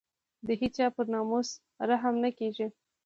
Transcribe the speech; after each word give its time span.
د 0.45 0.47
هېچا 0.61 0.85
پر 0.95 1.05
ناموس 1.13 1.49
رحم 1.89 2.15
نه 2.23 2.29
کېږي. 2.37 2.67